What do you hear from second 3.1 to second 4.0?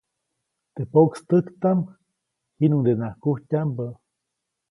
kujtyaʼmbä.